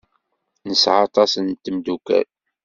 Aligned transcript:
Nesɛa 0.69 0.99
aṭas 1.07 1.31
n 1.39 1.47
tmeddukal. 1.63 2.27